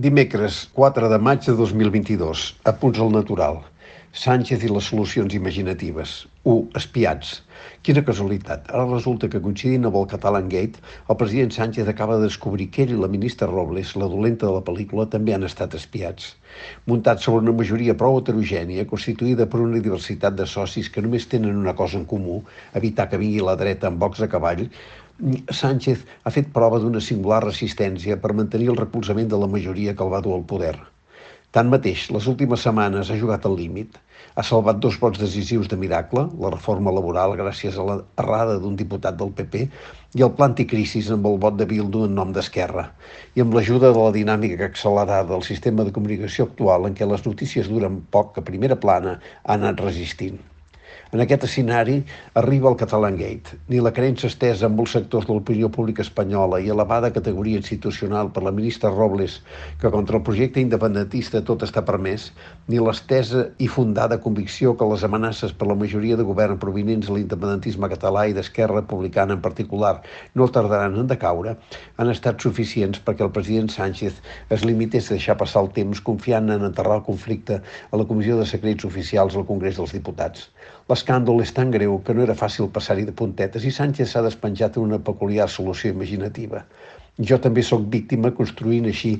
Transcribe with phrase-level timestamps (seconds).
[0.00, 2.44] Dimecres 4 de maig de 2022.
[2.64, 3.58] Apunts al natural.
[4.16, 6.14] Sánchez i les solucions imaginatives.
[6.48, 6.70] 1.
[6.80, 7.34] Espiats.
[7.84, 8.70] Quina casualitat.
[8.72, 10.80] Ara resulta que coincidint amb el Catalan Gate,
[11.12, 14.54] el president Sánchez acaba de descobrir que ell i la ministra Robles, la dolenta de
[14.56, 16.32] la pel·lícula, també han estat espiats.
[16.88, 21.60] Muntats sobre una majoria prou heterogènia, constituïda per una diversitat de socis que només tenen
[21.66, 22.40] una cosa en comú,
[22.80, 24.66] evitar que vingui la dreta amb bocs a cavall,
[25.62, 30.04] Sánchez ha fet prova d'una singular resistència per mantenir el recolzament de la majoria que
[30.06, 30.74] el va dur al poder.
[31.52, 33.98] Tanmateix, les últimes setmanes ha jugat al límit.
[34.40, 39.18] Ha salvat dos vots decisius de miracle, la reforma laboral gràcies a l'errada d'un diputat
[39.18, 39.66] del PP
[40.16, 42.86] i el pla anticrisis amb el vot de Bildu en nom d'Esquerra,
[43.36, 47.26] i amb l'ajuda de la dinàmica accelerada del sistema de comunicació actual en què les
[47.28, 50.40] notícies duren poc a primera plana ha anat resistint.
[51.12, 51.98] En aquest escenari
[52.40, 53.58] arriba el Catalan Gate.
[53.68, 58.30] Ni la creença estesa en molts sectors de l'opinió pública espanyola i elevada categoria institucional
[58.32, 59.34] per la ministra Robles
[59.82, 62.30] que contra el projecte independentista tot està permès,
[62.72, 67.18] ni l'estesa i fundada convicció que les amenaces per la majoria de govern provinents de
[67.18, 69.98] l'independentisme català i d'Esquerra Republicana en particular
[70.34, 71.56] no tardaran en decaure,
[72.00, 76.48] han estat suficients perquè el president Sánchez es limités a deixar passar el temps confiant
[76.56, 80.48] en enterrar el conflicte a la Comissió de Secrets Oficials al Congrés dels Diputats.
[80.92, 84.74] L'escàndol és tan greu que no era fàcil passar-hi de puntetes i Sánchez s'ha despenjat
[84.76, 86.58] en una peculiar solució imaginativa.
[87.28, 89.12] Jo també sóc víctima construint així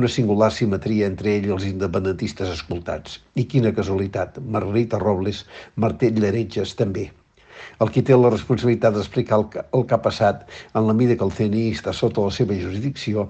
[0.00, 3.18] una singular simetria entre ell i els independentistes escoltats.
[3.42, 5.42] I quina casualitat, Margarita Robles,
[5.84, 7.04] Martell Lleretges també.
[7.84, 9.46] El qui té la responsabilitat d'explicar el,
[9.80, 13.28] el que ha passat en la mida que el CNI està sota la seva jurisdicció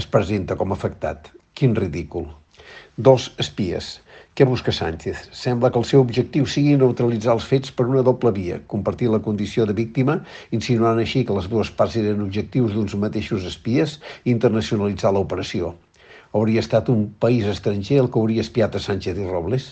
[0.00, 1.28] es presenta com afectat.
[1.52, 2.30] Quin ridícul.
[3.08, 3.86] Dos espies.
[4.34, 5.28] Què busca Sánchez?
[5.40, 9.22] Sembla que el seu objectiu sigui neutralitzar els fets per una doble via, compartir la
[9.26, 10.16] condició de víctima,
[10.58, 15.74] insinuant així que les dues parts eren objectius d'uns mateixos espies, i internacionalitzar l'operació.
[16.34, 19.68] Hauria estat un país estranger el que hauria espiat a Sánchez i Robles?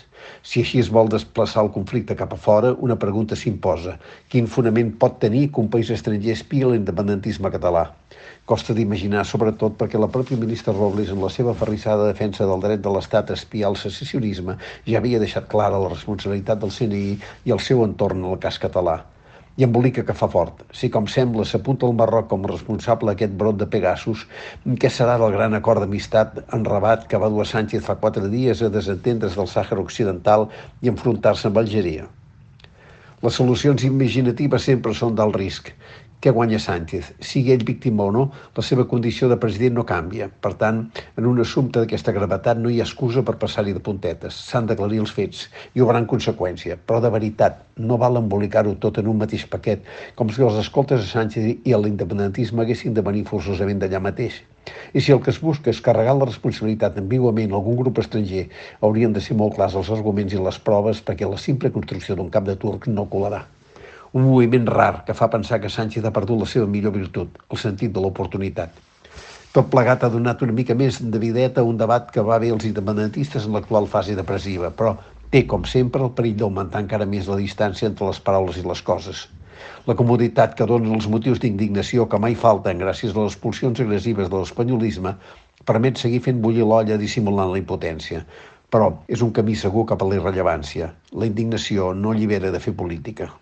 [0.47, 3.97] Si així es vol desplaçar el conflicte cap a fora, una pregunta s'imposa.
[4.31, 7.83] Quin fonament pot tenir que un país estranger espia l'independentisme català?
[8.47, 12.87] Costa d'imaginar, sobretot perquè la pròpia ministra Robles, en la seva ferrissada defensa del dret
[12.87, 14.55] de l'Estat a espiar el secessionisme,
[14.87, 18.63] ja havia deixat clara la responsabilitat del CNI i el seu entorn en el cas
[18.67, 19.01] català.
[19.57, 20.63] I embolica que fa fort.
[20.73, 24.23] Si, com sembla, s'apunta el Marroc com responsable d'aquest brot de Pegasus,
[24.81, 28.31] què serà del gran acord d'amistat en Rabat que va dur a Sánchez fa quatre
[28.33, 30.47] dies a desentendre's del Sàhara Occidental
[30.81, 32.09] i enfrontar-se amb Algeria?
[33.23, 35.69] Les solucions imaginatives sempre són d'alt risc.
[36.23, 37.07] Què guanya Sánchez?
[37.29, 38.21] Sigui ell víctima o no,
[38.57, 40.29] la seva condició de president no canvia.
[40.45, 40.77] Per tant,
[41.19, 44.37] en un assumpte d'aquesta gravetat no hi ha excusa per passar-hi de puntetes.
[44.51, 45.41] S'han d'aclarir els fets
[45.75, 46.77] i obrar en conseqüència.
[46.87, 47.57] Però de veritat,
[47.89, 49.83] no val embolicar-ho tot en un mateix paquet,
[50.15, 54.37] com si els escoltes a Sánchez i a l'independentisme haguessin de venir forçosament d'allà mateix.
[54.95, 58.45] I si el que es busca és carregar la responsabilitat ambiguament a algun grup estranger,
[58.79, 62.31] haurien de ser molt clars els arguments i les proves perquè la simple construcció d'un
[62.37, 63.43] cap de turc no colarà
[64.13, 67.57] un moviment rar que fa pensar que Sánchez ha perdut la seva millor virtut, el
[67.57, 68.75] sentit de l'oportunitat.
[69.53, 72.51] Tot plegat ha donat una mica més de videta a un debat que va bé
[72.53, 74.95] als independentistes en l'actual fase depressiva, però
[75.33, 78.81] té, com sempre, el perill d'augmentar encara més la distància entre les paraules i les
[78.85, 79.27] coses.
[79.89, 84.29] La comoditat que donen els motius d'indignació que mai falten gràcies a les pulsions agressives
[84.29, 85.15] de l'espanyolisme
[85.65, 88.21] permet seguir fent bullir l'olla dissimulant la impotència.
[88.69, 90.91] Però és un camí segur cap a la irrellevància.
[91.13, 93.31] La indignació no allibera de fer política.